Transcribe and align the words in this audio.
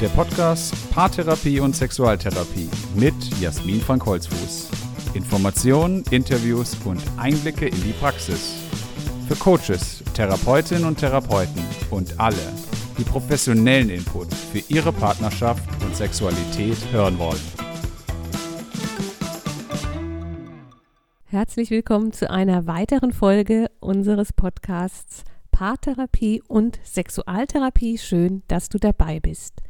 der 0.00 0.08
Podcast 0.08 0.74
Paartherapie 0.90 1.58
und 1.58 1.74
Sexualtherapie 1.74 2.68
mit 2.94 3.14
Jasmin 3.40 3.80
van 3.86 4.04
Holzfuß. 4.04 4.68
Informationen, 5.14 6.04
Interviews 6.10 6.76
und 6.84 7.00
Einblicke 7.16 7.66
in 7.66 7.82
die 7.82 7.92
Praxis. 7.92 8.56
Für 9.26 9.36
Coaches, 9.36 10.04
Therapeutinnen 10.12 10.84
und 10.84 10.98
Therapeuten 10.98 11.62
und 11.90 12.20
alle, 12.20 12.36
die 12.98 13.04
professionellen 13.04 13.88
Input 13.88 14.34
für 14.34 14.58
ihre 14.68 14.92
Partnerschaft 14.92 15.64
und 15.82 15.96
Sexualität 15.96 16.76
hören 16.92 17.18
wollen. 17.18 17.40
Herzlich 21.24 21.70
willkommen 21.70 22.12
zu 22.12 22.30
einer 22.30 22.66
weiteren 22.66 23.12
Folge 23.12 23.70
unseres 23.80 24.34
Podcasts 24.34 25.24
Paartherapie 25.52 26.42
und 26.48 26.78
Sexualtherapie. 26.84 27.96
Schön, 27.96 28.42
dass 28.48 28.68
du 28.68 28.78
dabei 28.78 29.20
bist. 29.20 29.62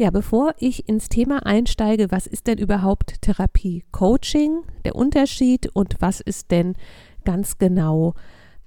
Ja, 0.00 0.10
bevor 0.10 0.54
ich 0.60 0.88
ins 0.88 1.08
Thema 1.08 1.44
einsteige, 1.44 2.12
was 2.12 2.28
ist 2.28 2.46
denn 2.46 2.58
überhaupt 2.58 3.20
Therapie? 3.20 3.82
Coaching, 3.90 4.62
der 4.84 4.94
Unterschied? 4.94 5.70
Und 5.74 5.96
was 5.98 6.20
ist 6.20 6.52
denn 6.52 6.76
ganz 7.24 7.58
genau 7.58 8.14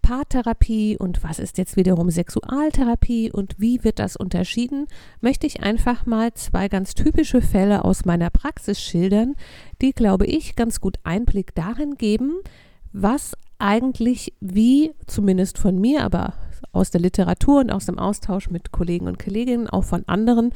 Paartherapie? 0.02 0.98
Und 0.98 1.24
was 1.24 1.40
ist 1.40 1.58
jetzt 1.58 1.78
wiederum 1.78 2.10
Sexualtherapie? 2.10 3.32
Und 3.32 3.56
wie 3.60 3.82
wird 3.86 4.00
das 4.00 4.18
unterschieden, 4.18 4.88
möchte 5.22 5.48
ich 5.48 5.64
einfach 5.64 6.06
mal 6.06 6.34
zwei 6.34 6.68
ganz 6.68 6.96
typische 6.96 7.42
Fälle 7.42 7.86
aus 7.86 8.04
meiner 8.04 8.30
Praxis 8.30 8.82
schildern, 8.82 9.36
die, 9.82 9.94
glaube 9.94 10.26
ich, 10.26 10.58
ganz 10.58 10.82
gut 10.82 10.98
Einblick 11.06 11.56
darin 11.56 11.96
geben, 11.96 12.42
was 12.92 13.38
eigentlich 13.58 14.34
wie, 14.42 14.92
zumindest 15.08 15.60
von 15.60 15.80
mir, 15.80 16.04
aber 16.04 16.34
aus 16.74 16.92
der 16.92 17.00
Literatur 17.00 17.62
und 17.62 17.72
aus 17.72 17.86
dem 17.86 18.00
Austausch 18.00 18.50
mit 18.50 18.74
Kollegen 18.74 19.08
und 19.08 19.18
Kolleginnen, 19.18 19.70
auch 19.70 19.86
von 19.86 20.04
anderen, 20.08 20.52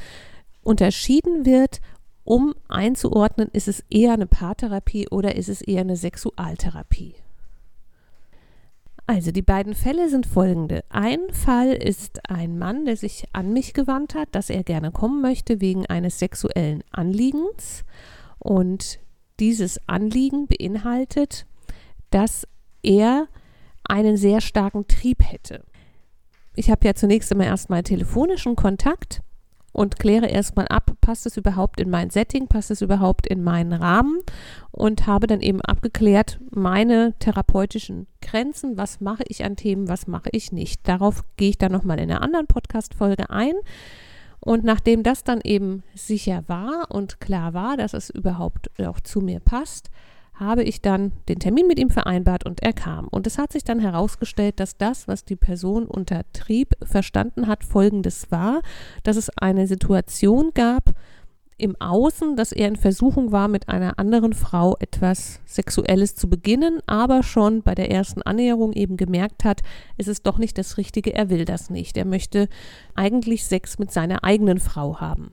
unterschieden 0.66 1.46
wird, 1.46 1.80
um 2.24 2.56
einzuordnen, 2.68 3.50
ist 3.54 3.68
es 3.68 3.84
eher 3.90 4.14
eine 4.14 4.26
Paartherapie 4.26 5.08
oder 5.10 5.36
ist 5.36 5.48
es 5.48 5.62
eher 5.62 5.82
eine 5.82 5.96
Sexualtherapie. 5.96 7.16
Also 9.08 9.32
die 9.32 9.44
beiden 9.44 9.76
Fälle 9.76 10.10
sind 10.10 10.26
folgende. 10.26 10.84
Ein 10.90 11.20
Fall 11.32 11.74
ist 11.74 12.28
ein 12.28 12.58
Mann, 12.58 12.86
der 12.86 12.98
sich 12.98 13.26
an 13.34 13.54
mich 13.54 13.76
gewandt 13.76 14.16
hat, 14.16 14.30
dass 14.32 14.50
er 14.50 14.64
gerne 14.64 14.92
kommen 14.92 15.22
möchte 15.22 15.62
wegen 15.62 15.86
eines 15.86 16.18
sexuellen 16.18 16.84
Anliegens. 16.92 17.86
Und 18.40 19.00
dieses 19.40 19.80
Anliegen 19.88 20.48
beinhaltet, 20.48 21.46
dass 22.10 22.48
er 22.82 23.28
einen 23.84 24.18
sehr 24.18 24.42
starken 24.42 24.88
Trieb 24.88 25.22
hätte. 25.22 25.64
Ich 26.56 26.72
habe 26.72 26.88
ja 26.88 26.96
zunächst 26.96 27.32
immer 27.32 27.46
erstmal 27.46 27.84
telefonischen 27.84 28.56
Kontakt 28.56 29.22
und 29.76 30.00
kläre 30.00 30.28
erstmal 30.28 30.68
ab, 30.70 30.92
passt 31.02 31.26
es 31.26 31.36
überhaupt 31.36 31.82
in 31.82 31.90
mein 31.90 32.10
Setting, 32.10 32.48
passt 32.48 32.72
es 32.72 32.82
überhaupt 32.82 33.28
in 33.28 33.44
meinen 33.44 33.74
Rahmen 33.74 34.22
und 34.72 35.06
habe 35.06 35.28
dann 35.28 35.42
eben 35.42 35.60
abgeklärt 35.62 36.40
meine 36.50 37.14
therapeutischen 37.20 38.08
Grenzen, 38.22 38.78
was 38.78 39.02
mache 39.02 39.24
ich 39.28 39.44
an 39.44 39.58
Themen, 39.58 39.90
was 39.90 40.08
mache 40.08 40.30
ich 40.32 40.54
nicht. 40.54 40.88
Darauf 40.88 41.26
gehe 41.36 41.50
ich 41.50 41.58
dann 41.58 41.74
nochmal 41.74 42.00
in 42.00 42.10
einer 42.10 42.22
anderen 42.22 42.48
Podcast-Folge 42.48 43.30
ein. 43.30 43.54
Und 44.40 44.64
nachdem 44.64 45.04
das 45.04 45.26
dann 45.26 45.42
eben 45.44 45.84
sicher 45.94 46.44
war 46.48 46.92
und 46.92 47.20
klar 47.20 47.54
war, 47.54 47.76
dass 47.76 47.94
es 47.94 48.10
überhaupt 48.10 48.70
auch 48.80 49.02
zu 49.02 49.20
mir 49.20 49.42
passt, 49.42 49.90
habe 50.36 50.64
ich 50.64 50.82
dann 50.82 51.14
den 51.30 51.40
Termin 51.40 51.68
mit 51.68 51.80
ihm 51.80 51.90
vereinbart 51.90 52.46
und 52.46 52.62
er 52.62 52.74
kam. 52.74 53.08
Und 53.08 53.26
es 53.26 53.38
hat 53.38 53.54
sich 53.54 53.64
dann 53.64 53.80
herausgestellt, 53.80 54.60
dass 54.60 54.78
das, 54.78 55.08
was 55.08 55.26
die 55.26 55.36
Person 55.36 55.86
unter 55.86 56.22
Trieb 56.34 56.76
verstanden 56.84 57.48
hat, 57.48 57.64
folgendes 57.64 58.32
war, 58.32 58.62
dass 59.04 59.18
es 59.18 59.30
eine 59.38 59.68
Situation 59.68 60.52
gab 60.54 60.94
im 61.58 61.80
Außen, 61.80 62.36
dass 62.36 62.52
er 62.52 62.68
in 62.68 62.76
Versuchung 62.76 63.32
war, 63.32 63.48
mit 63.48 63.70
einer 63.70 63.98
anderen 63.98 64.34
Frau 64.34 64.76
etwas 64.80 65.40
Sexuelles 65.46 66.16
zu 66.16 66.30
beginnen, 66.30 66.82
aber 66.86 67.24
schon 67.24 67.62
bei 67.62 67.76
der 67.76 67.90
ersten 67.90 68.22
Annäherung 68.22 68.74
eben 68.74 68.98
gemerkt 68.98 69.46
hat, 69.46 69.62
es 69.98 70.08
ist 70.08 70.28
doch 70.28 70.38
nicht 70.38 70.58
das 70.58 70.78
Richtige, 70.78 71.14
er 71.14 71.30
will 71.30 71.46
das 71.46 71.70
nicht. 71.70 71.96
Er 71.96 72.06
möchte 72.06 72.50
eigentlich 72.94 73.46
Sex 73.46 73.80
mit 73.80 73.92
seiner 73.92 74.24
eigenen 74.24 74.60
Frau 74.60 75.00
haben. 75.00 75.32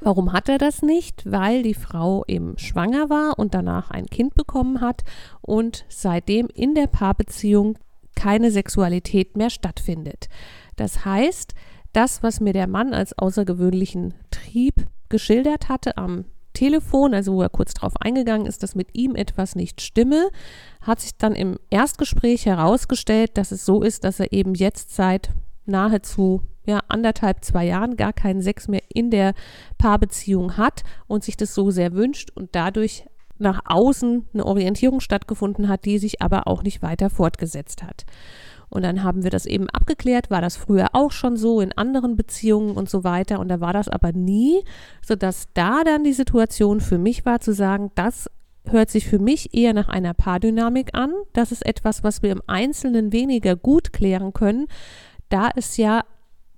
Warum 0.00 0.32
hat 0.32 0.48
er 0.48 0.58
das 0.58 0.82
nicht? 0.82 1.30
Weil 1.30 1.62
die 1.62 1.74
Frau 1.74 2.24
eben 2.26 2.56
schwanger 2.58 3.10
war 3.10 3.38
und 3.38 3.54
danach 3.54 3.90
ein 3.90 4.06
Kind 4.06 4.34
bekommen 4.34 4.80
hat 4.80 5.02
und 5.42 5.84
seitdem 5.88 6.48
in 6.54 6.74
der 6.74 6.86
Paarbeziehung 6.86 7.78
keine 8.14 8.50
Sexualität 8.50 9.36
mehr 9.36 9.50
stattfindet. 9.50 10.28
Das 10.76 11.04
heißt, 11.04 11.54
das, 11.92 12.22
was 12.22 12.40
mir 12.40 12.52
der 12.52 12.66
Mann 12.66 12.94
als 12.94 13.18
außergewöhnlichen 13.18 14.14
Trieb 14.30 14.86
geschildert 15.08 15.68
hatte 15.68 15.96
am 15.96 16.24
Telefon, 16.52 17.14
also 17.14 17.34
wo 17.34 17.42
er 17.42 17.48
kurz 17.48 17.74
darauf 17.74 17.96
eingegangen 18.00 18.46
ist, 18.46 18.62
dass 18.62 18.74
mit 18.74 18.88
ihm 18.94 19.14
etwas 19.14 19.54
nicht 19.54 19.80
stimme, 19.80 20.30
hat 20.80 21.00
sich 21.00 21.16
dann 21.16 21.34
im 21.34 21.58
Erstgespräch 21.70 22.46
herausgestellt, 22.46 23.36
dass 23.36 23.52
es 23.52 23.64
so 23.64 23.82
ist, 23.82 24.04
dass 24.04 24.20
er 24.20 24.32
eben 24.32 24.54
jetzt 24.54 24.94
seit 24.94 25.30
nahezu 25.64 26.42
ja, 26.66 26.80
anderthalb, 26.88 27.44
zwei 27.44 27.66
Jahren 27.66 27.96
gar 27.96 28.12
keinen 28.12 28.42
Sex 28.42 28.68
mehr 28.68 28.82
in 28.92 29.10
der 29.10 29.34
Paarbeziehung 29.78 30.56
hat 30.56 30.82
und 31.06 31.24
sich 31.24 31.36
das 31.36 31.54
so 31.54 31.70
sehr 31.70 31.92
wünscht 31.92 32.30
und 32.34 32.50
dadurch 32.52 33.06
nach 33.38 33.60
außen 33.64 34.28
eine 34.34 34.44
Orientierung 34.44 35.00
stattgefunden 35.00 35.68
hat, 35.68 35.86
die 35.86 35.98
sich 35.98 36.20
aber 36.20 36.46
auch 36.46 36.62
nicht 36.62 36.82
weiter 36.82 37.08
fortgesetzt 37.08 37.82
hat. 37.82 38.04
Und 38.68 38.82
dann 38.82 39.02
haben 39.02 39.24
wir 39.24 39.30
das 39.30 39.46
eben 39.46 39.68
abgeklärt, 39.68 40.30
war 40.30 40.40
das 40.40 40.56
früher 40.56 40.88
auch 40.92 41.10
schon 41.10 41.36
so 41.36 41.60
in 41.60 41.72
anderen 41.72 42.16
Beziehungen 42.16 42.76
und 42.76 42.88
so 42.88 43.02
weiter. 43.02 43.40
Und 43.40 43.48
da 43.48 43.60
war 43.60 43.72
das 43.72 43.88
aber 43.88 44.12
nie, 44.12 44.62
sodass 45.04 45.48
da 45.54 45.82
dann 45.82 46.04
die 46.04 46.12
Situation 46.12 46.80
für 46.80 46.98
mich 46.98 47.26
war 47.26 47.40
zu 47.40 47.52
sagen, 47.52 47.90
das 47.96 48.30
hört 48.64 48.90
sich 48.90 49.08
für 49.08 49.18
mich 49.18 49.54
eher 49.54 49.74
nach 49.74 49.88
einer 49.88 50.14
Paardynamik 50.14 50.90
an. 50.94 51.12
Das 51.32 51.50
ist 51.50 51.66
etwas, 51.66 52.04
was 52.04 52.22
wir 52.22 52.30
im 52.30 52.42
Einzelnen 52.46 53.12
weniger 53.12 53.56
gut 53.56 53.92
klären 53.92 54.32
können, 54.32 54.68
da 55.30 55.50
es 55.56 55.76
ja 55.76 56.04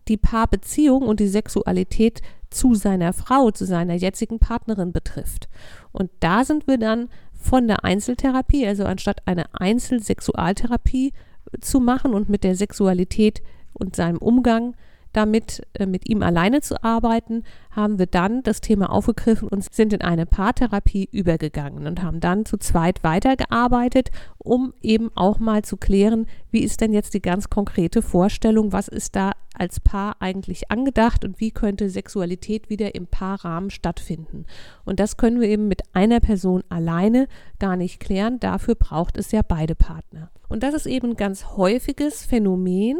die 0.08 0.16
Paarbeziehung 0.16 1.02
und 1.02 1.20
die 1.20 1.28
Sexualität 1.28 2.22
zu 2.50 2.74
seiner 2.74 3.12
Frau, 3.12 3.50
zu 3.50 3.64
seiner 3.64 3.94
jetzigen 3.94 4.38
Partnerin 4.38 4.92
betrifft. 4.92 5.48
Und 5.90 6.10
da 6.20 6.44
sind 6.44 6.66
wir 6.66 6.78
dann 6.78 7.08
von 7.32 7.66
der 7.66 7.84
Einzeltherapie, 7.84 8.66
also 8.66 8.84
anstatt 8.84 9.22
eine 9.26 9.44
Einzelsexualtherapie 9.54 11.12
zu 11.60 11.80
machen 11.80 12.14
und 12.14 12.28
mit 12.28 12.44
der 12.44 12.54
Sexualität 12.54 13.42
und 13.72 13.96
seinem 13.96 14.18
Umgang 14.18 14.74
damit 15.12 15.62
äh, 15.74 15.86
mit 15.86 16.08
ihm 16.08 16.22
alleine 16.22 16.60
zu 16.60 16.82
arbeiten, 16.82 17.44
haben 17.70 17.98
wir 17.98 18.06
dann 18.06 18.42
das 18.42 18.60
Thema 18.60 18.90
aufgegriffen 18.90 19.48
und 19.48 19.72
sind 19.72 19.92
in 19.92 20.02
eine 20.02 20.26
Paartherapie 20.26 21.08
übergegangen 21.10 21.86
und 21.86 22.02
haben 22.02 22.20
dann 22.20 22.44
zu 22.44 22.58
zweit 22.58 23.02
weitergearbeitet, 23.02 24.10
um 24.38 24.74
eben 24.82 25.10
auch 25.14 25.38
mal 25.38 25.62
zu 25.62 25.76
klären, 25.76 26.26
wie 26.50 26.62
ist 26.62 26.80
denn 26.80 26.92
jetzt 26.92 27.14
die 27.14 27.22
ganz 27.22 27.48
konkrete 27.48 28.02
Vorstellung, 28.02 28.72
was 28.72 28.88
ist 28.88 29.16
da 29.16 29.32
als 29.54 29.80
Paar 29.80 30.16
eigentlich 30.20 30.70
angedacht 30.70 31.24
und 31.24 31.40
wie 31.40 31.50
könnte 31.50 31.90
Sexualität 31.90 32.70
wieder 32.70 32.94
im 32.94 33.06
Paarrahmen 33.06 33.70
stattfinden. 33.70 34.46
Und 34.84 34.98
das 34.98 35.16
können 35.16 35.40
wir 35.40 35.48
eben 35.48 35.68
mit 35.68 35.82
einer 35.94 36.20
Person 36.20 36.62
alleine 36.68 37.28
gar 37.58 37.76
nicht 37.76 38.00
klären, 38.00 38.40
dafür 38.40 38.74
braucht 38.74 39.16
es 39.16 39.32
ja 39.32 39.42
beide 39.46 39.74
Partner. 39.74 40.30
Und 40.48 40.62
das 40.62 40.74
ist 40.74 40.86
eben 40.86 41.10
ein 41.10 41.16
ganz 41.16 41.56
häufiges 41.56 42.24
Phänomen, 42.24 42.98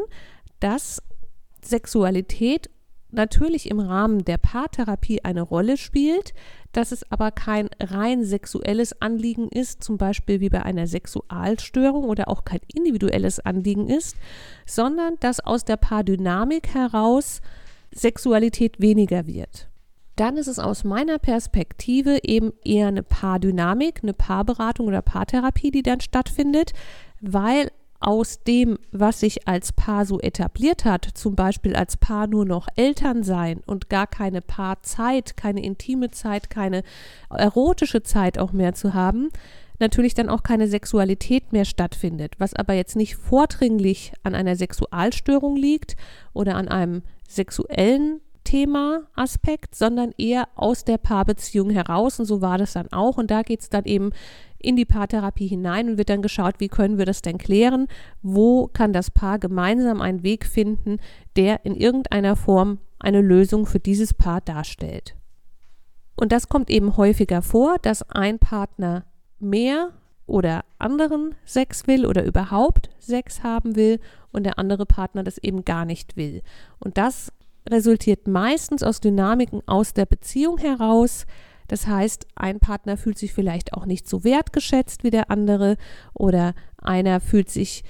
dass 0.61 1.03
Sexualität 1.65 2.71
natürlich 3.13 3.71
im 3.71 3.79
Rahmen 3.79 4.25
der 4.25 4.39
Paartherapie 4.39 5.23
eine 5.23 5.43
Rolle 5.43 5.77
spielt, 5.77 6.33
dass 6.73 6.93
es 6.93 7.11
aber 7.11 7.31
kein 7.31 7.69
rein 7.79 8.25
sexuelles 8.25 9.01
Anliegen 9.01 9.49
ist, 9.49 9.83
zum 9.85 9.99
Beispiel 9.99 10.41
wie 10.41 10.49
bei 10.49 10.63
einer 10.63 10.87
Sexualstörung 10.87 12.05
oder 12.05 12.29
auch 12.29 12.45
kein 12.45 12.61
individuelles 12.73 13.39
Anliegen 13.41 13.89
ist, 13.89 14.17
sondern 14.67 15.17
dass 15.21 15.41
aus 15.41 15.65
der 15.65 15.77
Paardynamik 15.77 16.75
heraus 16.75 17.43
Sexualität 17.95 18.81
weniger 18.81 19.27
wird. 19.27 19.69
Dann 20.17 20.37
ist 20.37 20.47
es 20.47 20.59
aus 20.59 20.85
meiner 20.85 21.19
Perspektive 21.19 22.19
eben 22.23 22.53
eher 22.65 22.89
eine 22.89 23.03
Paardynamik, 23.03 24.01
eine 24.03 24.13
Paarberatung 24.13 24.87
oder 24.87 25.03
Paartherapie, 25.03 25.71
die 25.71 25.83
dann 25.83 26.01
stattfindet, 26.01 26.73
weil 27.21 27.71
aus 28.03 28.43
dem, 28.43 28.79
was 28.91 29.21
sich 29.21 29.47
als 29.49 29.73
Paar 29.73 30.05
so 30.05 30.21
etabliert 30.21 30.85
hat, 30.85 31.05
zum 31.15 31.37
Beispiel 31.37 31.77
als 31.77 31.97
Paar 31.97 32.27
nur 32.27 32.45
noch 32.45 32.69
Eltern 32.77 33.23
sein 33.23 33.61
und 33.67 33.89
gar 33.89 34.07
keine 34.07 34.41
Paarzeit, 34.41 35.37
keine 35.37 35.63
intime 35.65 36.11
Zeit, 36.11 36.51
keine 36.51 36.83
erotische 37.31 38.03
Zeit 38.03 38.39
auch 38.39 38.53
mehr 38.53 38.75
zu 38.75 38.95
haben, 38.95 39.31
natürlich 39.79 40.15
dann 40.15 40.29
auch 40.29 40.43
keine 40.43 40.69
Sexualität 40.69 41.53
mehr 41.53 41.65
stattfindet, 41.65 42.35
was 42.39 42.55
aber 42.55 42.75
jetzt 42.75 42.97
nicht 42.97 43.17
vordringlich 43.17 44.13
an 44.23 44.35
einer 44.35 44.57
Sexualstörung 44.57 45.57
liegt 45.57 45.97
oder 46.33 46.57
an 46.57 46.69
einem 46.69 47.03
sexuellen 47.29 48.21
Thema, 48.45 49.03
Aspekt, 49.15 49.75
sondern 49.75 50.13
eher 50.19 50.49
aus 50.57 50.85
der 50.85 50.99
Paarbeziehung 50.99 51.71
heraus. 51.71 52.19
Und 52.19 52.27
so 52.27 52.41
war 52.41 52.59
das 52.59 52.73
dann 52.73 52.93
auch. 52.93 53.17
Und 53.17 53.31
da 53.31 53.43
geht 53.43 53.61
es 53.61 53.71
dann 53.71 53.85
eben 53.85 54.11
in 54.63 54.77
die 54.77 54.85
Paartherapie 54.85 55.47
hinein 55.47 55.89
und 55.89 55.99
wird 55.99 56.09
dann 56.09 56.23
geschaut, 56.23 56.55
wie 56.59 56.69
können 56.69 56.99
wir 56.99 57.07
das 57.07 57.23
denn 57.23 57.39
klären? 57.39 57.89
Wo 58.23 58.69
kann 58.69 58.93
das 58.93 59.11
Paar 59.11 59.39
gemeinsam 59.39 60.01
einen 60.01 60.23
Weg 60.23 60.47
finden, 60.47 60.99
der 61.37 61.65
in 61.65 61.75
irgendeiner 61.75 62.37
Form 62.37 62.79
eine 63.03 63.21
Lösung 63.21 63.67
für 63.67 63.81
dieses 63.81 64.15
Paar 64.15 64.41
darstellt. 64.41 65.17
Und 66.17 66.33
das 66.33 66.49
kommt 66.49 66.71
eben 66.71 66.97
häufiger 66.97 67.43
vor, 67.43 67.77
dass 67.83 68.09
ein 68.11 68.39
Partner 68.39 69.05
mehr 69.39 69.91
oder 70.27 70.65
anderen 70.79 71.35
Sex 71.45 71.87
will 71.87 72.07
oder 72.07 72.25
überhaupt 72.25 72.91
Sex 72.99 73.43
haben 73.43 73.75
will 73.75 73.99
und 74.31 74.45
der 74.45 74.59
andere 74.59 74.87
Partner 74.87 75.25
das 75.25 75.39
eben 75.39 75.65
gar 75.65 75.85
nicht 75.85 76.17
will. 76.17 76.43
Und 76.79 76.97
das 76.97 77.33
resultiert 77.69 78.29
meistens 78.29 78.83
aus 78.83 79.01
Dynamiken 79.01 79.63
aus 79.67 79.95
der 79.95 80.07
Beziehung 80.07 80.59
heraus. 80.59 81.27
Das 81.73 81.87
heißt, 81.87 82.27
ein 82.35 82.61
Partner 82.61 82.99
fühlt 82.99 83.17
sich 83.17 83.33
vielleicht 83.33 83.73
auch 83.73 83.87
nicht 83.87 84.07
so 84.07 84.25
wertgeschätzt 84.25 85.05
wie 85.05 85.11
der 85.11 85.31
andere 85.31 85.79
oder 86.13 86.53
einer 86.77 87.19
fühlt 87.19 87.49
sich 87.49 87.83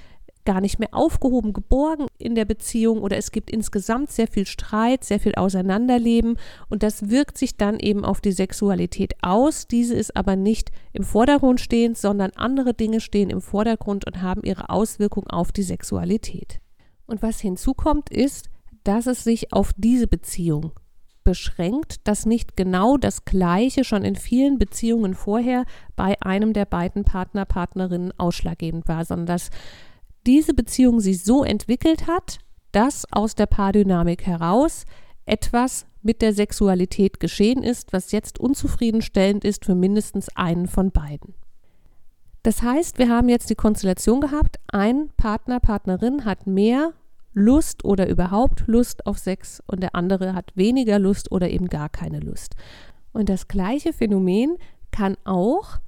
gar 0.45 0.61
nicht 0.61 0.79
mehr 0.79 0.93
aufgehoben, 0.93 1.51
geborgen 1.51 2.07
in 2.17 2.33
der 2.33 2.45
Beziehung 2.45 3.01
oder 3.01 3.17
es 3.17 3.33
gibt 3.33 3.51
insgesamt 3.51 4.09
sehr 4.09 4.29
viel 4.29 4.45
Streit, 4.45 5.03
sehr 5.03 5.19
viel 5.19 5.35
Auseinanderleben 5.35 6.37
und 6.69 6.81
das 6.81 7.09
wirkt 7.09 7.37
sich 7.37 7.57
dann 7.57 7.77
eben 7.77 8.05
auf 8.05 8.21
die 8.21 8.31
Sexualität 8.31 9.15
aus. 9.21 9.67
Diese 9.67 9.95
ist 9.95 10.15
aber 10.15 10.37
nicht 10.37 10.71
im 10.93 11.03
Vordergrund 11.03 11.59
stehend, 11.59 11.97
sondern 11.97 12.31
andere 12.37 12.73
Dinge 12.73 13.01
stehen 13.01 13.29
im 13.29 13.41
Vordergrund 13.41 14.07
und 14.07 14.21
haben 14.21 14.43
ihre 14.45 14.69
Auswirkung 14.69 15.27
auf 15.27 15.51
die 15.51 15.63
Sexualität. 15.63 16.61
Und 17.05 17.21
was 17.21 17.41
hinzukommt 17.41 18.09
ist, 18.09 18.47
dass 18.85 19.07
es 19.07 19.25
sich 19.25 19.51
auf 19.51 19.71
diese 19.75 20.07
Beziehung 20.07 20.71
beschränkt, 21.23 22.07
dass 22.07 22.25
nicht 22.25 22.55
genau 22.55 22.97
das 22.97 23.25
Gleiche 23.25 23.83
schon 23.83 24.03
in 24.03 24.15
vielen 24.15 24.57
Beziehungen 24.57 25.13
vorher 25.13 25.65
bei 25.95 26.21
einem 26.21 26.53
der 26.53 26.65
beiden 26.65 27.03
Partner, 27.03 27.45
Partnerinnen 27.45 28.13
ausschlaggebend 28.17 28.87
war, 28.87 29.05
sondern 29.05 29.27
dass 29.27 29.49
diese 30.25 30.53
Beziehung 30.53 30.99
sich 30.99 31.23
so 31.23 31.43
entwickelt 31.43 32.07
hat, 32.07 32.39
dass 32.71 33.05
aus 33.11 33.35
der 33.35 33.45
Paardynamik 33.45 34.25
heraus 34.25 34.85
etwas 35.25 35.85
mit 36.01 36.21
der 36.21 36.33
Sexualität 36.33 37.19
geschehen 37.19 37.63
ist, 37.63 37.93
was 37.93 38.11
jetzt 38.11 38.39
unzufriedenstellend 38.39 39.45
ist 39.45 39.65
für 39.65 39.75
mindestens 39.75 40.29
einen 40.35 40.67
von 40.67 40.91
beiden. 40.91 41.33
Das 42.43 42.61
heißt, 42.61 42.97
wir 42.97 43.09
haben 43.09 43.29
jetzt 43.29 43.49
die 43.49 43.55
Konstellation 43.55 44.19
gehabt, 44.19 44.59
ein 44.67 45.09
Partner, 45.15 45.61
Partnerin 45.61 46.25
hat 46.25 46.45
mehr 46.45 46.91
Lust 47.33 47.83
oder 47.83 48.07
überhaupt 48.09 48.63
Lust 48.67 49.05
auf 49.05 49.17
Sex 49.17 49.61
und 49.67 49.81
der 49.81 49.95
andere 49.95 50.33
hat 50.33 50.51
weniger 50.55 50.99
Lust 50.99 51.31
oder 51.31 51.49
eben 51.49 51.67
gar 51.67 51.89
keine 51.89 52.19
Lust. 52.19 52.55
Und 53.11 53.29
das 53.29 53.47
gleiche 53.47 53.93
Phänomen 53.93 54.57
kann 54.91 55.17
auch 55.23 55.79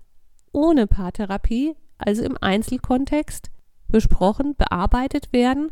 ohne 0.51 0.87
Paartherapie, 0.87 1.75
also 1.97 2.23
im 2.23 2.37
Einzelkontext, 2.39 3.49
besprochen, 3.87 4.55
bearbeitet 4.57 5.31
werden. 5.31 5.71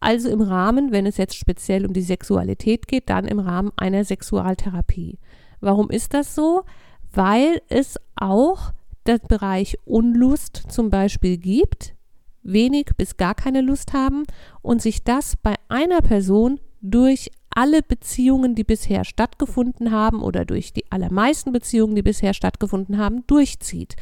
Also 0.00 0.30
im 0.30 0.40
Rahmen, 0.40 0.92
wenn 0.92 1.06
es 1.06 1.18
jetzt 1.18 1.36
speziell 1.36 1.84
um 1.84 1.92
die 1.92 2.02
Sexualität 2.02 2.88
geht, 2.88 3.10
dann 3.10 3.26
im 3.26 3.38
Rahmen 3.38 3.72
einer 3.76 4.04
Sexualtherapie. 4.04 5.18
Warum 5.60 5.90
ist 5.90 6.14
das 6.14 6.34
so? 6.34 6.64
Weil 7.12 7.60
es 7.68 7.98
auch 8.16 8.72
den 9.06 9.18
Bereich 9.28 9.78
Unlust 9.84 10.64
zum 10.68 10.88
Beispiel 10.88 11.36
gibt, 11.36 11.94
wenig 12.42 12.86
bis 12.96 13.16
gar 13.16 13.34
keine 13.34 13.60
Lust 13.60 13.92
haben 13.92 14.24
und 14.62 14.82
sich 14.82 15.04
das 15.04 15.36
bei 15.36 15.54
einer 15.68 16.00
Person 16.00 16.60
durch 16.80 17.30
alle 17.54 17.82
Beziehungen, 17.82 18.54
die 18.54 18.64
bisher 18.64 19.04
stattgefunden 19.04 19.90
haben 19.90 20.22
oder 20.22 20.44
durch 20.44 20.72
die 20.72 20.90
allermeisten 20.90 21.52
Beziehungen, 21.52 21.96
die 21.96 22.02
bisher 22.02 22.32
stattgefunden 22.32 22.98
haben, 22.98 23.26
durchzieht. 23.26 23.96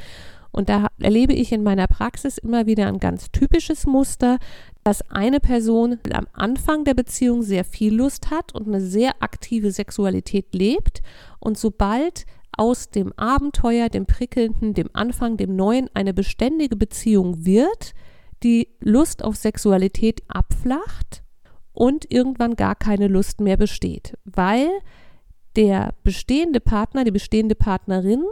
Und 0.51 0.69
da 0.69 0.89
erlebe 0.99 1.35
ich 1.35 1.53
in 1.53 1.63
meiner 1.63 1.87
Praxis 1.87 2.39
immer 2.39 2.67
wieder 2.67 2.87
ein 2.87 2.99
ganz 2.99 3.31
typisches 3.31 3.87
Muster, 3.87 4.39
dass 4.83 5.09
eine 5.11 5.41
Person 5.41 5.99
am 6.13 6.27
Anfang 6.33 6.85
der 6.85 6.95
Beziehung 6.95 7.43
sehr 7.43 7.65
viel 7.65 7.95
Lust 7.95 8.31
hat 8.31 8.55
und 8.55 8.67
eine 8.67 8.81
sehr 8.81 9.13
aktive 9.21 9.71
Sexualität 9.71 10.55
lebt 10.55 11.03
und 11.39 11.59
sobald 11.59 12.25
aus 12.53 12.91
dem 12.91 13.13
Abenteuer, 13.13 13.89
dem 13.89 14.07
prickelnden, 14.07 14.75
dem 14.75 14.89
Anfang, 14.95 15.37
dem 15.37 15.55
Neuen 15.55 15.89
eine 15.95 16.13
beständige 16.13 16.77
Beziehung 16.77 17.45
wird, 17.45 17.95
die 18.43 18.69
Lust 18.81 19.25
auf 19.25 19.37
Sexualität 19.37 20.23
abflacht 20.29 21.23
und 21.73 22.11
irgendwann 22.11 22.57
gar 22.57 22.75
keine 22.75 23.09
Lust 23.09 23.41
mehr 23.41 23.57
besteht, 23.57 24.17
weil 24.25 24.69
der 25.57 25.95
bestehende 26.05 26.61
Partner, 26.61 27.05
die 27.05 27.11
bestehende 27.11 27.55
Partnerin 27.55 28.25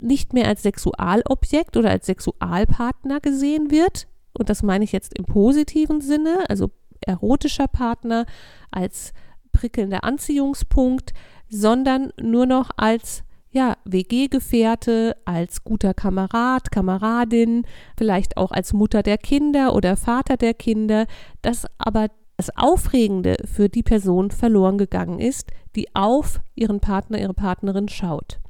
nicht 0.00 0.32
mehr 0.32 0.48
als 0.48 0.62
Sexualobjekt 0.62 1.76
oder 1.76 1.90
als 1.90 2.06
Sexualpartner 2.06 3.20
gesehen 3.20 3.70
wird. 3.70 4.08
Und 4.32 4.50
das 4.50 4.62
meine 4.62 4.84
ich 4.84 4.92
jetzt 4.92 5.16
im 5.16 5.24
positiven 5.24 6.00
Sinne, 6.00 6.44
also 6.48 6.70
erotischer 7.00 7.68
Partner 7.68 8.26
als 8.70 9.12
prickelnder 9.52 10.04
Anziehungspunkt, 10.04 11.12
sondern 11.48 12.12
nur 12.20 12.46
noch 12.46 12.70
als 12.76 13.22
ja, 13.52 13.76
WG-Gefährte, 13.84 15.16
als 15.26 15.62
guter 15.62 15.94
Kamerad, 15.94 16.70
Kameradin, 16.70 17.66
vielleicht 17.96 18.36
auch 18.38 18.50
als 18.50 18.72
Mutter 18.72 19.02
der 19.02 19.18
Kinder 19.18 19.74
oder 19.74 19.96
Vater 19.96 20.36
der 20.36 20.54
Kinder, 20.54 21.06
dass 21.42 21.66
aber 21.78 22.08
das 22.38 22.56
Aufregende 22.56 23.36
für 23.44 23.68
die 23.68 23.82
Person 23.82 24.30
verloren 24.30 24.78
gegangen 24.78 25.20
ist, 25.20 25.50
die 25.76 25.94
auf 25.94 26.40
ihren 26.54 26.80
Partner, 26.80 27.18
ihre 27.20 27.34
Partnerin 27.34 27.88
schaut. 27.88 28.40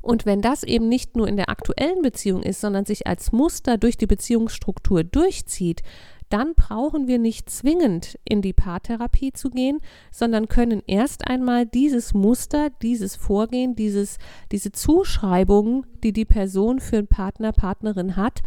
Und 0.00 0.26
wenn 0.26 0.42
das 0.42 0.62
eben 0.62 0.88
nicht 0.88 1.16
nur 1.16 1.28
in 1.28 1.36
der 1.36 1.48
aktuellen 1.48 2.02
Beziehung 2.02 2.42
ist, 2.42 2.60
sondern 2.60 2.84
sich 2.84 3.06
als 3.06 3.32
Muster 3.32 3.78
durch 3.78 3.96
die 3.96 4.06
Beziehungsstruktur 4.06 5.04
durchzieht, 5.04 5.82
dann 6.28 6.54
brauchen 6.54 7.06
wir 7.06 7.18
nicht 7.18 7.48
zwingend 7.50 8.18
in 8.24 8.42
die 8.42 8.52
Paartherapie 8.52 9.32
zu 9.32 9.50
gehen, 9.50 9.80
sondern 10.10 10.48
können 10.48 10.82
erst 10.86 11.26
einmal 11.26 11.66
dieses 11.66 12.14
Muster, 12.14 12.70
dieses 12.82 13.16
Vorgehen, 13.16 13.74
dieses, 13.74 14.18
diese 14.52 14.72
Zuschreibungen, 14.72 15.86
die 16.02 16.12
die 16.12 16.26
Person 16.26 16.80
für 16.80 16.98
einen 16.98 17.08
Partner, 17.08 17.52
Partnerin 17.52 18.16
hat, 18.16 18.42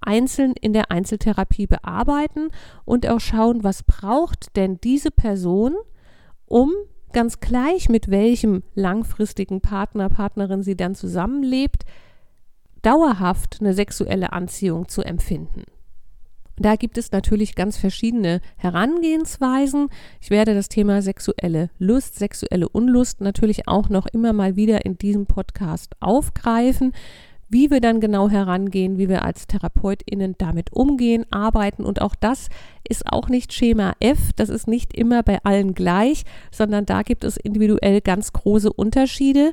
einzeln 0.00 0.54
in 0.60 0.72
der 0.72 0.90
Einzeltherapie 0.90 1.66
bearbeiten 1.66 2.50
und 2.84 3.06
auch 3.08 3.20
schauen, 3.20 3.64
was 3.64 3.82
braucht 3.82 4.56
denn 4.56 4.80
diese 4.80 5.10
Person, 5.10 5.74
um 6.46 6.72
ganz 7.12 7.40
gleich, 7.40 7.88
mit 7.88 8.10
welchem 8.10 8.62
langfristigen 8.74 9.60
Partner, 9.60 10.08
Partnerin 10.08 10.62
sie 10.62 10.76
dann 10.76 10.94
zusammenlebt, 10.94 11.84
dauerhaft 12.82 13.58
eine 13.60 13.74
sexuelle 13.74 14.32
Anziehung 14.32 14.88
zu 14.88 15.02
empfinden. 15.02 15.64
Da 16.58 16.76
gibt 16.76 16.98
es 16.98 17.12
natürlich 17.12 17.54
ganz 17.54 17.76
verschiedene 17.76 18.40
Herangehensweisen. 18.56 19.88
Ich 20.20 20.30
werde 20.30 20.54
das 20.54 20.68
Thema 20.68 21.02
sexuelle 21.02 21.70
Lust, 21.78 22.18
sexuelle 22.18 22.68
Unlust 22.68 23.20
natürlich 23.20 23.68
auch 23.68 23.88
noch 23.88 24.06
immer 24.06 24.32
mal 24.32 24.56
wieder 24.56 24.84
in 24.84 24.98
diesem 24.98 25.26
Podcast 25.26 25.94
aufgreifen 26.00 26.92
wie 27.48 27.70
wir 27.70 27.80
dann 27.80 28.00
genau 28.00 28.28
herangehen, 28.28 28.98
wie 28.98 29.08
wir 29.08 29.24
als 29.24 29.46
TherapeutInnen 29.46 30.34
damit 30.38 30.72
umgehen, 30.72 31.24
arbeiten. 31.30 31.84
Und 31.84 32.02
auch 32.02 32.14
das 32.14 32.48
ist 32.88 33.10
auch 33.10 33.28
nicht 33.28 33.52
Schema 33.52 33.94
F, 34.00 34.32
das 34.36 34.48
ist 34.48 34.68
nicht 34.68 34.94
immer 34.94 35.22
bei 35.22 35.38
allen 35.44 35.74
gleich, 35.74 36.24
sondern 36.50 36.84
da 36.84 37.02
gibt 37.02 37.24
es 37.24 37.36
individuell 37.36 38.00
ganz 38.00 38.32
große 38.32 38.72
Unterschiede. 38.72 39.52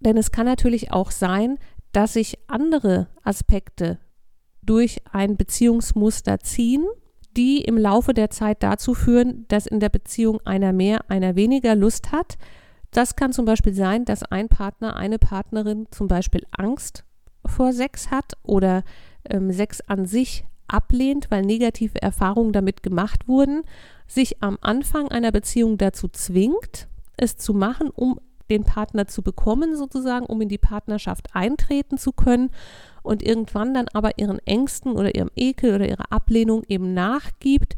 Denn 0.00 0.16
es 0.16 0.30
kann 0.30 0.46
natürlich 0.46 0.92
auch 0.92 1.10
sein, 1.10 1.58
dass 1.92 2.14
sich 2.14 2.38
andere 2.46 3.08
Aspekte 3.22 3.98
durch 4.66 5.00
ein 5.12 5.36
Beziehungsmuster 5.36 6.40
ziehen, 6.40 6.84
die 7.36 7.62
im 7.62 7.76
Laufe 7.76 8.14
der 8.14 8.30
Zeit 8.30 8.62
dazu 8.62 8.94
führen, 8.94 9.46
dass 9.48 9.66
in 9.66 9.80
der 9.80 9.88
Beziehung 9.88 10.40
einer 10.44 10.72
mehr, 10.72 11.00
einer 11.08 11.36
weniger 11.36 11.74
Lust 11.74 12.12
hat. 12.12 12.36
Das 12.90 13.16
kann 13.16 13.32
zum 13.32 13.44
Beispiel 13.44 13.74
sein, 13.74 14.04
dass 14.04 14.22
ein 14.22 14.48
Partner, 14.48 14.96
eine 14.96 15.18
Partnerin 15.18 15.86
zum 15.90 16.06
Beispiel 16.06 16.46
Angst 16.52 17.04
vor 17.44 17.72
Sex 17.72 18.10
hat 18.10 18.34
oder 18.42 18.84
ähm, 19.28 19.50
Sex 19.50 19.80
an 19.82 20.06
sich 20.06 20.44
ablehnt, 20.68 21.30
weil 21.30 21.42
negative 21.42 22.00
Erfahrungen 22.00 22.52
damit 22.52 22.82
gemacht 22.82 23.28
wurden, 23.28 23.62
sich 24.06 24.42
am 24.42 24.58
Anfang 24.60 25.08
einer 25.08 25.32
Beziehung 25.32 25.76
dazu 25.76 26.08
zwingt, 26.08 26.88
es 27.16 27.36
zu 27.36 27.52
machen, 27.52 27.90
um 27.90 28.18
den 28.50 28.64
Partner 28.64 29.06
zu 29.06 29.22
bekommen, 29.22 29.76
sozusagen, 29.76 30.26
um 30.26 30.40
in 30.40 30.48
die 30.48 30.58
Partnerschaft 30.58 31.34
eintreten 31.34 31.98
zu 31.98 32.12
können 32.12 32.50
und 33.04 33.22
irgendwann 33.22 33.74
dann 33.74 33.86
aber 33.92 34.18
ihren 34.18 34.40
Ängsten 34.46 34.92
oder 34.92 35.14
ihrem 35.14 35.30
Ekel 35.36 35.74
oder 35.74 35.88
ihrer 35.88 36.10
Ablehnung 36.10 36.64
eben 36.68 36.94
nachgibt 36.94 37.76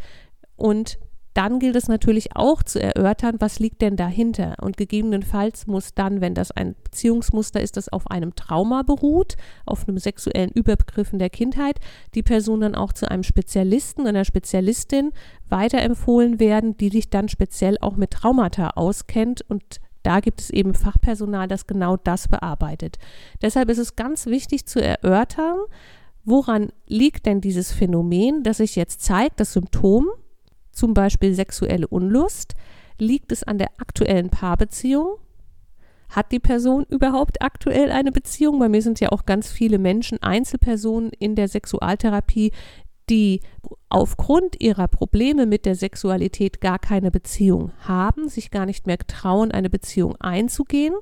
und 0.56 0.98
dann 1.36 1.58
gilt 1.58 1.76
es 1.76 1.86
natürlich 1.86 2.34
auch 2.34 2.62
zu 2.62 2.80
erörtern, 2.80 3.36
was 3.40 3.58
liegt 3.58 3.82
denn 3.82 3.96
dahinter. 3.96 4.54
Und 4.62 4.78
gegebenenfalls 4.78 5.66
muss 5.66 5.92
dann, 5.92 6.22
wenn 6.22 6.32
das 6.32 6.50
ein 6.50 6.74
Beziehungsmuster 6.82 7.60
ist, 7.60 7.76
das 7.76 7.90
auf 7.90 8.10
einem 8.10 8.34
Trauma 8.36 8.80
beruht, 8.80 9.36
auf 9.66 9.86
einem 9.86 9.98
sexuellen 9.98 10.50
Übergriff 10.52 11.12
in 11.12 11.18
der 11.18 11.28
Kindheit, 11.28 11.78
die 12.14 12.22
Person 12.22 12.62
dann 12.62 12.74
auch 12.74 12.94
zu 12.94 13.10
einem 13.10 13.22
Spezialisten, 13.22 14.06
einer 14.06 14.24
Spezialistin 14.24 15.12
weiterempfohlen 15.50 16.40
werden, 16.40 16.78
die 16.78 16.88
sich 16.88 17.10
dann 17.10 17.28
speziell 17.28 17.76
auch 17.82 17.96
mit 17.96 18.12
Traumata 18.12 18.70
auskennt 18.70 19.44
und 19.46 19.80
da 20.06 20.20
gibt 20.20 20.40
es 20.40 20.50
eben 20.50 20.74
Fachpersonal, 20.74 21.48
das 21.48 21.66
genau 21.66 21.96
das 21.96 22.28
bearbeitet. 22.28 22.98
Deshalb 23.42 23.68
ist 23.70 23.78
es 23.78 23.96
ganz 23.96 24.26
wichtig 24.26 24.64
zu 24.64 24.80
erörtern, 24.80 25.58
woran 26.24 26.68
liegt 26.86 27.26
denn 27.26 27.40
dieses 27.40 27.72
Phänomen, 27.72 28.44
das 28.44 28.58
sich 28.58 28.76
jetzt 28.76 29.02
zeigt, 29.02 29.40
das 29.40 29.52
Symptom, 29.52 30.06
zum 30.70 30.94
Beispiel 30.94 31.34
sexuelle 31.34 31.88
Unlust, 31.88 32.54
liegt 32.98 33.32
es 33.32 33.42
an 33.42 33.58
der 33.58 33.70
aktuellen 33.78 34.30
Paarbeziehung? 34.30 35.16
Hat 36.08 36.30
die 36.30 36.38
Person 36.38 36.86
überhaupt 36.88 37.42
aktuell 37.42 37.90
eine 37.90 38.12
Beziehung? 38.12 38.60
Bei 38.60 38.68
mir 38.68 38.82
sind 38.82 39.00
ja 39.00 39.10
auch 39.10 39.26
ganz 39.26 39.50
viele 39.50 39.80
Menschen, 39.80 40.22
Einzelpersonen 40.22 41.10
in 41.18 41.34
der 41.34 41.48
Sexualtherapie, 41.48 42.52
die 43.08 43.40
aufgrund 43.88 44.60
ihrer 44.60 44.88
Probleme 44.88 45.46
mit 45.46 45.64
der 45.66 45.74
Sexualität 45.74 46.60
gar 46.60 46.78
keine 46.78 47.10
Beziehung 47.10 47.72
haben, 47.80 48.28
sich 48.28 48.50
gar 48.50 48.66
nicht 48.66 48.86
mehr 48.86 48.98
trauen, 48.98 49.52
eine 49.52 49.70
Beziehung 49.70 50.16
einzugehen. 50.16 50.94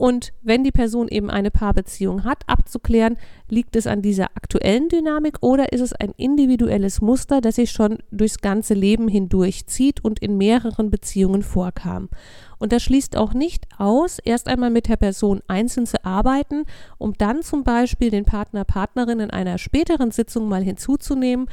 Und 0.00 0.32
wenn 0.40 0.64
die 0.64 0.72
Person 0.72 1.08
eben 1.08 1.28
eine 1.28 1.50
Paarbeziehung 1.50 2.24
hat, 2.24 2.44
abzuklären, 2.46 3.18
liegt 3.50 3.76
es 3.76 3.86
an 3.86 4.00
dieser 4.00 4.28
aktuellen 4.34 4.88
Dynamik 4.88 5.36
oder 5.42 5.74
ist 5.74 5.82
es 5.82 5.92
ein 5.92 6.14
individuelles 6.16 7.02
Muster, 7.02 7.42
das 7.42 7.56
sich 7.56 7.70
schon 7.70 7.98
durchs 8.10 8.38
ganze 8.38 8.72
Leben 8.72 9.08
hindurch 9.08 9.66
zieht 9.66 10.02
und 10.02 10.18
in 10.20 10.38
mehreren 10.38 10.88
Beziehungen 10.88 11.42
vorkam. 11.42 12.08
Und 12.58 12.72
das 12.72 12.82
schließt 12.82 13.14
auch 13.14 13.34
nicht 13.34 13.66
aus, 13.76 14.18
erst 14.20 14.48
einmal 14.48 14.70
mit 14.70 14.88
der 14.88 14.96
Person 14.96 15.42
einzeln 15.48 15.84
zu 15.84 16.02
arbeiten, 16.02 16.64
um 16.96 17.12
dann 17.18 17.42
zum 17.42 17.62
Beispiel 17.62 18.10
den 18.10 18.24
Partner, 18.24 18.64
Partnerin 18.64 19.20
in 19.20 19.30
einer 19.30 19.58
späteren 19.58 20.12
Sitzung 20.12 20.48
mal 20.48 20.62
hinzuzunehmen, 20.64 21.46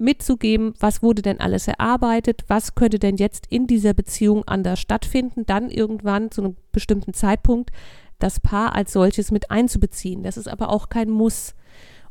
mitzugeben, 0.00 0.74
was 0.80 1.02
wurde 1.02 1.22
denn 1.22 1.40
alles 1.40 1.68
erarbeitet, 1.68 2.44
was 2.48 2.74
könnte 2.74 2.98
denn 2.98 3.16
jetzt 3.16 3.46
in 3.48 3.66
dieser 3.66 3.94
Beziehung 3.94 4.44
anders 4.46 4.80
stattfinden, 4.80 5.46
dann 5.46 5.70
irgendwann 5.70 6.30
zu 6.30 6.42
einem 6.42 6.56
bestimmten 6.72 7.14
Zeitpunkt 7.14 7.70
das 8.18 8.40
Paar 8.40 8.74
als 8.74 8.92
solches 8.92 9.30
mit 9.30 9.50
einzubeziehen. 9.50 10.22
Das 10.22 10.36
ist 10.36 10.48
aber 10.48 10.70
auch 10.70 10.88
kein 10.88 11.10
Muss. 11.10 11.54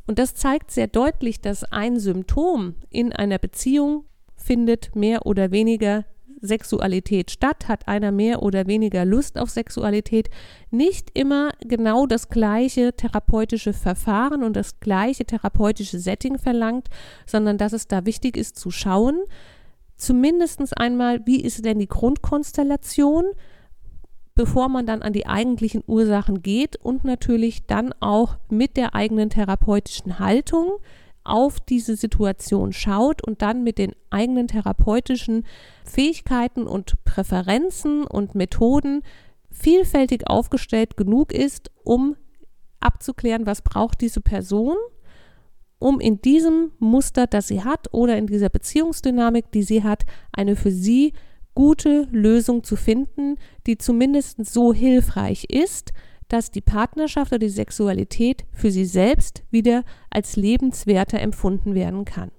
Und 0.06 0.18
das 0.18 0.34
zeigt 0.34 0.70
sehr 0.70 0.86
deutlich, 0.88 1.40
dass 1.40 1.64
ein 1.64 1.98
Symptom 1.98 2.74
in 2.90 3.12
einer 3.12 3.38
Beziehung 3.38 4.04
findet 4.36 4.96
mehr 4.96 5.26
oder 5.26 5.50
weniger 5.50 6.04
Sexualität 6.40 7.30
statt, 7.30 7.68
hat 7.68 7.88
einer 7.88 8.12
mehr 8.12 8.42
oder 8.42 8.66
weniger 8.66 9.04
Lust 9.04 9.38
auf 9.38 9.50
Sexualität, 9.50 10.30
nicht 10.70 11.10
immer 11.14 11.52
genau 11.60 12.06
das 12.06 12.28
gleiche 12.28 12.92
therapeutische 12.94 13.72
Verfahren 13.72 14.42
und 14.42 14.54
das 14.54 14.80
gleiche 14.80 15.24
therapeutische 15.24 15.98
Setting 15.98 16.38
verlangt, 16.38 16.88
sondern 17.26 17.58
dass 17.58 17.72
es 17.72 17.88
da 17.88 18.06
wichtig 18.06 18.36
ist 18.36 18.58
zu 18.58 18.70
schauen, 18.70 19.20
zumindest 19.96 20.76
einmal, 20.78 21.20
wie 21.26 21.40
ist 21.40 21.64
denn 21.64 21.78
die 21.78 21.88
Grundkonstellation, 21.88 23.24
bevor 24.34 24.68
man 24.68 24.86
dann 24.86 25.02
an 25.02 25.12
die 25.12 25.26
eigentlichen 25.26 25.82
Ursachen 25.86 26.42
geht 26.42 26.76
und 26.76 27.04
natürlich 27.04 27.66
dann 27.66 27.92
auch 28.00 28.38
mit 28.48 28.76
der 28.76 28.94
eigenen 28.94 29.30
therapeutischen 29.30 30.18
Haltung 30.18 30.78
auf 31.24 31.60
diese 31.60 31.96
Situation 31.96 32.72
schaut 32.72 33.26
und 33.26 33.42
dann 33.42 33.62
mit 33.62 33.78
den 33.78 33.92
eigenen 34.10 34.48
therapeutischen 34.48 35.44
Fähigkeiten 35.84 36.66
und 36.66 37.04
Präferenzen 37.04 38.04
und 38.04 38.34
Methoden 38.34 39.02
vielfältig 39.50 40.28
aufgestellt 40.28 40.96
genug 40.96 41.32
ist, 41.32 41.70
um 41.84 42.16
abzuklären, 42.80 43.46
was 43.46 43.62
braucht 43.62 44.00
diese 44.00 44.20
Person, 44.20 44.76
um 45.78 46.00
in 46.00 46.20
diesem 46.20 46.72
Muster, 46.78 47.26
das 47.26 47.48
sie 47.48 47.62
hat 47.62 47.92
oder 47.92 48.16
in 48.16 48.26
dieser 48.26 48.48
Beziehungsdynamik, 48.48 49.50
die 49.52 49.62
sie 49.62 49.82
hat, 49.82 50.04
eine 50.32 50.56
für 50.56 50.70
sie 50.70 51.12
gute 51.54 52.06
Lösung 52.10 52.64
zu 52.64 52.76
finden, 52.76 53.36
die 53.66 53.76
zumindest 53.76 54.44
so 54.46 54.72
hilfreich 54.72 55.44
ist, 55.44 55.92
dass 56.30 56.50
die 56.50 56.60
Partnerschaft 56.60 57.32
oder 57.32 57.40
die 57.40 57.48
Sexualität 57.48 58.44
für 58.52 58.70
sie 58.70 58.86
selbst 58.86 59.42
wieder 59.50 59.84
als 60.08 60.36
lebenswerter 60.36 61.20
empfunden 61.20 61.74
werden 61.74 62.04
kann. 62.04 62.30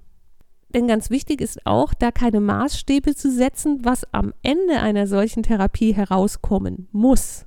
Denn 0.70 0.88
ganz 0.88 1.10
wichtig 1.10 1.42
ist 1.42 1.66
auch, 1.66 1.94
da 1.94 2.12
keine 2.12 2.40
Maßstäbe 2.40 3.14
zu 3.14 3.30
setzen, 3.30 3.84
was 3.84 4.06
am 4.14 4.34
Ende 4.42 4.80
einer 4.80 5.06
solchen 5.06 5.44
Therapie 5.44 5.94
herauskommen 5.94 6.88
muss 6.92 7.46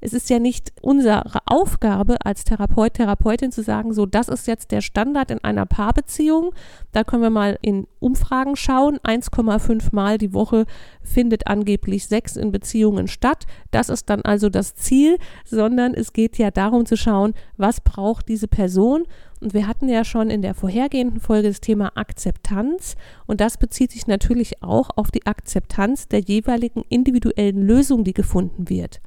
es 0.00 0.12
ist 0.12 0.30
ja 0.30 0.38
nicht 0.38 0.72
unsere 0.80 1.40
Aufgabe 1.46 2.16
als 2.24 2.44
Therapeut, 2.44 2.94
Therapeutin 2.94 3.50
zu 3.50 3.62
sagen, 3.62 3.92
so, 3.92 4.06
das 4.06 4.28
ist 4.28 4.46
jetzt 4.46 4.70
der 4.70 4.80
Standard 4.80 5.30
in 5.30 5.42
einer 5.42 5.66
Paarbeziehung. 5.66 6.52
Da 6.92 7.04
können 7.04 7.22
wir 7.22 7.30
mal 7.30 7.58
in 7.62 7.86
Umfragen 7.98 8.56
schauen. 8.56 8.98
1,5 8.98 9.88
Mal 9.92 10.18
die 10.18 10.32
Woche 10.32 10.66
findet 11.02 11.46
angeblich 11.46 12.06
Sex 12.06 12.36
in 12.36 12.52
Beziehungen 12.52 13.08
statt. 13.08 13.46
Das 13.70 13.88
ist 13.88 14.08
dann 14.08 14.22
also 14.22 14.48
das 14.48 14.74
Ziel, 14.74 15.18
sondern 15.44 15.94
es 15.94 16.12
geht 16.12 16.38
ja 16.38 16.50
darum 16.50 16.86
zu 16.86 16.96
schauen, 16.96 17.34
was 17.56 17.80
braucht 17.80 18.28
diese 18.28 18.48
Person. 18.48 19.04
Und 19.40 19.54
wir 19.54 19.66
hatten 19.66 19.88
ja 19.88 20.04
schon 20.04 20.30
in 20.30 20.42
der 20.42 20.54
vorhergehenden 20.54 21.20
Folge 21.20 21.48
das 21.48 21.60
Thema 21.60 21.96
Akzeptanz. 21.96 22.96
Und 23.26 23.40
das 23.40 23.56
bezieht 23.56 23.92
sich 23.92 24.06
natürlich 24.06 24.62
auch 24.62 24.90
auf 24.96 25.10
die 25.10 25.26
Akzeptanz 25.26 26.08
der 26.08 26.20
jeweiligen 26.20 26.82
individuellen 26.88 27.62
Lösung, 27.62 28.04
die 28.04 28.14
gefunden 28.14 28.68
wird 28.68 29.00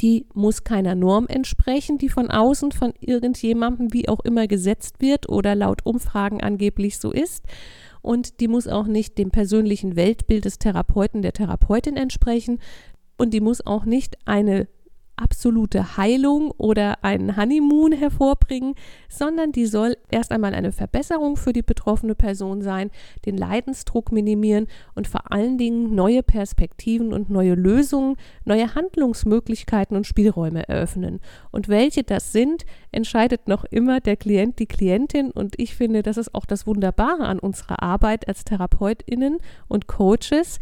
die 0.00 0.26
muss 0.34 0.64
keiner 0.64 0.94
Norm 0.94 1.26
entsprechen, 1.26 1.98
die 1.98 2.08
von 2.08 2.30
außen 2.30 2.72
von 2.72 2.92
irgendjemandem 3.00 3.92
wie 3.92 4.08
auch 4.08 4.20
immer 4.20 4.46
gesetzt 4.46 4.96
wird 5.00 5.28
oder 5.28 5.54
laut 5.54 5.84
Umfragen 5.84 6.40
angeblich 6.40 6.98
so 6.98 7.10
ist. 7.10 7.44
Und 8.00 8.40
die 8.40 8.48
muss 8.48 8.68
auch 8.68 8.86
nicht 8.86 9.18
dem 9.18 9.30
persönlichen 9.30 9.96
Weltbild 9.96 10.44
des 10.44 10.58
Therapeuten, 10.58 11.22
der 11.22 11.32
Therapeutin 11.32 11.96
entsprechen. 11.96 12.60
Und 13.16 13.34
die 13.34 13.40
muss 13.40 13.66
auch 13.66 13.84
nicht 13.84 14.16
eine 14.24 14.68
absolute 15.18 15.96
Heilung 15.96 16.50
oder 16.52 17.04
einen 17.04 17.36
Honeymoon 17.36 17.92
hervorbringen, 17.92 18.74
sondern 19.08 19.52
die 19.52 19.66
soll 19.66 19.96
erst 20.10 20.32
einmal 20.32 20.54
eine 20.54 20.72
Verbesserung 20.72 21.36
für 21.36 21.52
die 21.52 21.62
betroffene 21.62 22.14
Person 22.14 22.62
sein, 22.62 22.90
den 23.26 23.36
Leidensdruck 23.36 24.12
minimieren 24.12 24.66
und 24.94 25.08
vor 25.08 25.32
allen 25.32 25.58
Dingen 25.58 25.94
neue 25.94 26.22
Perspektiven 26.22 27.12
und 27.12 27.30
neue 27.30 27.54
Lösungen, 27.54 28.16
neue 28.44 28.74
Handlungsmöglichkeiten 28.74 29.96
und 29.96 30.06
Spielräume 30.06 30.68
eröffnen. 30.68 31.20
Und 31.50 31.68
welche 31.68 32.04
das 32.04 32.32
sind, 32.32 32.64
entscheidet 32.92 33.48
noch 33.48 33.64
immer 33.64 34.00
der 34.00 34.16
Klient, 34.16 34.58
die 34.58 34.66
Klientin. 34.66 35.30
Und 35.30 35.54
ich 35.58 35.74
finde, 35.74 36.02
das 36.02 36.16
ist 36.16 36.34
auch 36.34 36.46
das 36.46 36.66
Wunderbare 36.66 37.24
an 37.24 37.38
unserer 37.38 37.82
Arbeit 37.82 38.28
als 38.28 38.44
Therapeutinnen 38.44 39.38
und 39.68 39.86
Coaches, 39.86 40.58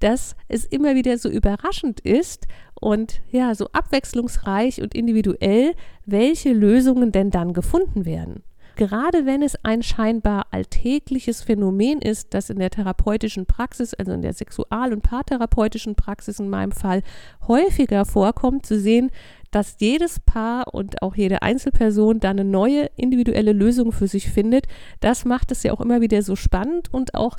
dass 0.00 0.36
es 0.48 0.64
immer 0.64 0.94
wieder 0.94 1.18
so 1.18 1.28
überraschend 1.28 2.00
ist 2.00 2.46
und 2.80 3.20
ja, 3.30 3.54
so 3.54 3.68
abwechslungsreich 3.72 4.80
und 4.82 4.94
individuell, 4.94 5.74
welche 6.06 6.52
Lösungen 6.52 7.12
denn 7.12 7.30
dann 7.30 7.52
gefunden 7.52 8.04
werden. 8.04 8.42
Gerade 8.78 9.26
wenn 9.26 9.42
es 9.42 9.56
ein 9.64 9.82
scheinbar 9.82 10.46
alltägliches 10.52 11.42
Phänomen 11.42 12.00
ist, 12.00 12.32
das 12.32 12.48
in 12.48 12.60
der 12.60 12.70
therapeutischen 12.70 13.44
Praxis, 13.44 13.92
also 13.92 14.12
in 14.12 14.22
der 14.22 14.34
sexual- 14.34 14.92
und 14.92 15.02
paartherapeutischen 15.02 15.96
Praxis 15.96 16.38
in 16.38 16.48
meinem 16.48 16.70
Fall 16.70 17.02
häufiger 17.48 18.04
vorkommt, 18.04 18.64
zu 18.66 18.78
sehen, 18.78 19.10
dass 19.50 19.76
jedes 19.80 20.20
Paar 20.20 20.72
und 20.72 21.02
auch 21.02 21.16
jede 21.16 21.42
Einzelperson 21.42 22.20
da 22.20 22.30
eine 22.30 22.44
neue 22.44 22.88
individuelle 22.94 23.52
Lösung 23.52 23.90
für 23.90 24.06
sich 24.06 24.30
findet, 24.30 24.68
das 25.00 25.24
macht 25.24 25.50
es 25.50 25.64
ja 25.64 25.72
auch 25.72 25.80
immer 25.80 26.00
wieder 26.00 26.22
so 26.22 26.36
spannend 26.36 26.94
und 26.94 27.14
auch 27.16 27.36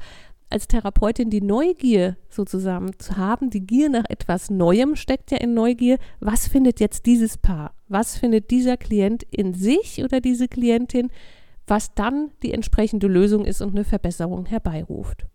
als 0.50 0.68
Therapeutin 0.68 1.29
die 1.29 1.41
Neugier 1.41 2.18
sozusagen 2.29 2.98
zu 3.00 3.18
haben, 3.18 3.50
die 3.50 3.65
Gier 3.65 3.89
nach 3.89 4.06
etwas 4.10 4.50
Neuem 4.50 4.96
steckt 4.96 5.32
ja 5.32 5.38
in 5.38 5.53
Neugier. 5.53 5.98
Was 6.20 6.48
findet 6.48 6.79
jetzt 6.79 7.06
dieses 7.06 7.38
Paar? 7.38 7.74
Was 7.88 8.18
findet 8.18 8.51
dieser 8.51 8.77
Klient 8.77 9.24
in 9.32 9.53
sich 9.53 10.03
oder 10.03 10.22
diese 10.22 10.48
Klientin, 10.48 11.10
was 11.68 11.94
dann 11.94 12.32
die 12.41 12.53
entsprechende 12.53 13.08
Lösung 13.08 13.46
ist 13.46 13.62
und 13.62 13.72
eine 13.72 13.84
Verbesserung 13.84 14.46
herbeiruft? 14.46 15.25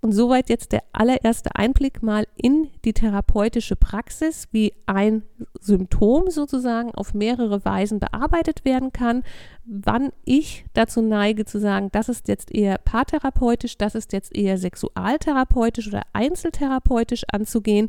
Und 0.00 0.12
soweit 0.12 0.48
jetzt 0.48 0.70
der 0.70 0.84
allererste 0.92 1.56
Einblick 1.56 2.04
mal 2.04 2.26
in 2.36 2.68
die 2.84 2.92
therapeutische 2.92 3.74
Praxis, 3.74 4.46
wie 4.52 4.72
ein 4.86 5.22
Symptom 5.60 6.30
sozusagen 6.30 6.92
auf 6.94 7.14
mehrere 7.14 7.64
Weisen 7.64 7.98
bearbeitet 7.98 8.64
werden 8.64 8.92
kann, 8.92 9.24
wann 9.64 10.10
ich 10.24 10.64
dazu 10.72 11.02
neige 11.02 11.46
zu 11.46 11.58
sagen, 11.58 11.88
das 11.90 12.08
ist 12.08 12.28
jetzt 12.28 12.54
eher 12.54 12.78
paartherapeutisch, 12.78 13.76
das 13.76 13.96
ist 13.96 14.12
jetzt 14.12 14.36
eher 14.36 14.56
sexualtherapeutisch 14.56 15.88
oder 15.88 16.02
einzeltherapeutisch 16.12 17.24
anzugehen. 17.32 17.88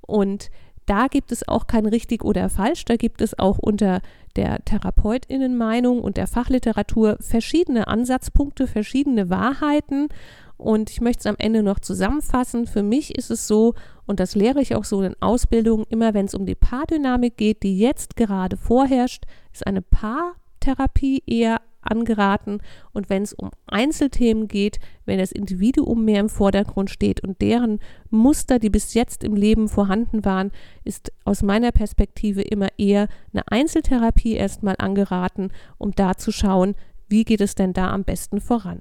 Und 0.00 0.50
da 0.86 1.06
gibt 1.06 1.30
es 1.30 1.46
auch 1.46 1.68
kein 1.68 1.86
richtig 1.86 2.24
oder 2.24 2.50
falsch, 2.50 2.84
da 2.84 2.96
gibt 2.96 3.20
es 3.20 3.38
auch 3.38 3.58
unter 3.58 4.00
der 4.36 4.64
Therapeutinnenmeinung 4.64 6.02
und 6.02 6.16
der 6.16 6.26
Fachliteratur 6.26 7.16
verschiedene 7.20 7.86
Ansatzpunkte, 7.86 8.66
verschiedene 8.66 9.30
Wahrheiten 9.30 10.08
und 10.56 10.90
ich 10.90 11.00
möchte 11.00 11.20
es 11.20 11.26
am 11.26 11.36
Ende 11.38 11.62
noch 11.62 11.80
zusammenfassen. 11.80 12.66
Für 12.66 12.82
mich 12.82 13.16
ist 13.16 13.30
es 13.30 13.46
so, 13.46 13.74
und 14.06 14.20
das 14.20 14.34
lehre 14.34 14.60
ich 14.60 14.74
auch 14.74 14.84
so 14.84 15.02
in 15.02 15.16
Ausbildungen, 15.20 15.84
immer 15.88 16.14
wenn 16.14 16.26
es 16.26 16.34
um 16.34 16.46
die 16.46 16.54
Paardynamik 16.54 17.36
geht, 17.36 17.62
die 17.62 17.78
jetzt 17.78 18.16
gerade 18.16 18.56
vorherrscht, 18.56 19.24
ist 19.52 19.66
eine 19.66 19.82
Paartherapie 19.82 21.22
eher 21.26 21.60
angeraten. 21.84 22.60
Und 22.92 23.10
wenn 23.10 23.22
es 23.22 23.32
um 23.32 23.50
Einzelthemen 23.66 24.48
geht, 24.48 24.78
wenn 25.04 25.18
das 25.18 25.32
Individuum 25.32 26.04
mehr 26.04 26.20
im 26.20 26.28
Vordergrund 26.28 26.90
steht 26.90 27.22
und 27.22 27.40
deren 27.40 27.80
Muster, 28.10 28.58
die 28.58 28.70
bis 28.70 28.94
jetzt 28.94 29.24
im 29.24 29.34
Leben 29.34 29.68
vorhanden 29.68 30.24
waren, 30.24 30.50
ist 30.84 31.12
aus 31.24 31.42
meiner 31.42 31.72
Perspektive 31.72 32.42
immer 32.42 32.68
eher 32.78 33.08
eine 33.32 33.46
Einzeltherapie 33.48 34.34
erstmal 34.34 34.76
angeraten, 34.78 35.50
um 35.78 35.92
da 35.92 36.16
zu 36.16 36.32
schauen, 36.32 36.74
wie 37.08 37.24
geht 37.24 37.40
es 37.40 37.54
denn 37.54 37.72
da 37.72 37.90
am 37.92 38.04
besten 38.04 38.40
voran. 38.40 38.80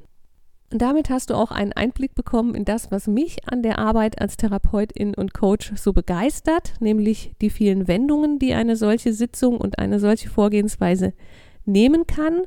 Und 0.74 0.82
damit 0.82 1.12
hast 1.12 1.30
du 1.30 1.36
auch 1.36 1.52
einen 1.52 1.72
Einblick 1.74 2.16
bekommen 2.16 2.56
in 2.56 2.66
das, 2.66 2.90
was 2.90 3.06
mich 3.06 3.48
an 3.48 3.62
der 3.62 3.78
Arbeit 3.78 4.20
als 4.20 4.38
Therapeutin 4.38 5.14
und 5.14 5.32
Coach 5.32 5.72
so 5.76 5.94
begeistert, 5.94 6.74
nämlich 6.80 7.34
die 7.42 7.52
vielen 7.52 7.88
Wendungen, 7.88 8.40
die 8.40 8.56
eine 8.56 8.76
solche 8.76 9.14
Sitzung 9.14 9.58
und 9.58 9.78
eine 9.78 10.00
solche 10.00 10.30
Vorgehensweise 10.30 11.14
nehmen 11.66 12.08
kann. 12.08 12.42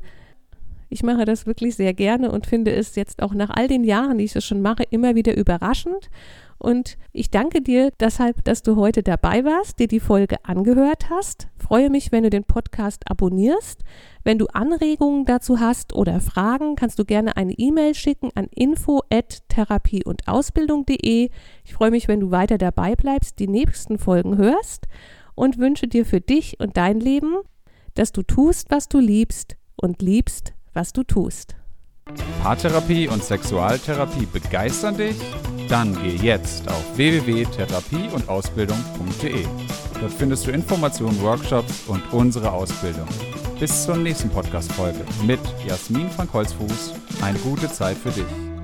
Ich 0.89 1.03
mache 1.03 1.23
das 1.23 1.45
wirklich 1.45 1.77
sehr 1.77 1.93
gerne 1.93 2.29
und 2.29 2.47
finde 2.47 2.73
es 2.73 2.97
jetzt 2.97 3.23
auch 3.23 3.33
nach 3.33 3.49
all 3.49 3.69
den 3.69 3.85
Jahren, 3.85 4.17
die 4.17 4.25
ich 4.25 4.35
es 4.35 4.43
schon 4.43 4.61
mache, 4.61 4.83
immer 4.89 5.15
wieder 5.15 5.37
überraschend 5.37 6.09
und 6.59 6.97
ich 7.11 7.29
danke 7.29 7.61
dir 7.61 7.91
deshalb, 7.99 8.43
dass 8.43 8.63
du 8.63 8.75
heute 8.75 9.03
dabei 9.03 9.45
warst, 9.45 9.79
dir 9.79 9.87
die 9.87 9.99
Folge 9.99 10.37
angehört 10.43 11.09
hast. 11.09 11.47
Freue 11.57 11.89
mich, 11.89 12.11
wenn 12.11 12.23
du 12.23 12.29
den 12.29 12.43
Podcast 12.43 13.09
abonnierst. 13.09 13.83
Wenn 14.23 14.39
du 14.39 14.47
Anregungen 14.47 15.25
dazu 15.25 15.59
hast 15.59 15.93
oder 15.93 16.19
Fragen, 16.19 16.75
kannst 16.75 16.97
du 16.99 17.05
gerne 17.05 17.37
eine 17.37 17.53
E-Mail 17.53 17.93
schicken 17.93 18.31
an 18.35 18.47
info@therapie 18.53 20.03
und 20.03 20.27
Ausbildung.de. 20.27 21.29
Ich 21.63 21.73
freue 21.73 21.91
mich, 21.91 22.07
wenn 22.07 22.21
du 22.21 22.31
weiter 22.31 22.57
dabei 22.57 22.95
bleibst, 22.95 23.39
die 23.39 23.47
nächsten 23.47 23.99
Folgen 23.99 24.37
hörst 24.37 24.87
und 25.35 25.59
wünsche 25.59 25.87
dir 25.87 26.05
für 26.05 26.21
dich 26.21 26.59
und 26.59 26.77
dein 26.77 26.99
Leben, 26.99 27.35
dass 27.93 28.11
du 28.11 28.23
tust, 28.23 28.71
was 28.71 28.89
du 28.89 28.99
liebst 28.99 29.57
und 29.75 30.01
liebst, 30.01 30.53
was 30.73 30.93
du 30.93 31.03
tust. 31.03 31.55
Paartherapie 32.43 33.07
und 33.07 33.23
Sexualtherapie 33.23 34.25
begeistern 34.25 34.97
dich? 34.97 35.15
Dann 35.69 35.97
geh 36.01 36.15
jetzt 36.15 36.67
auf 36.69 36.83
www.therapie-und-ausbildung.de. 36.95 39.45
Dort 39.99 40.13
findest 40.13 40.47
du 40.47 40.51
Informationen, 40.51 41.21
Workshops 41.21 41.83
und 41.87 42.01
unsere 42.13 42.49
Ausbildung. 42.51 43.07
Bis 43.59 43.83
zur 43.83 43.97
nächsten 43.97 44.29
Podcast-Folge 44.29 45.03
mit 45.25 45.41
Jasmin 45.67 46.09
Frank 46.09 46.31
Holzfuß. 46.33 46.93
Eine 47.21 47.37
gute 47.39 47.69
Zeit 47.71 47.97
für 47.97 48.11
dich. 48.11 48.56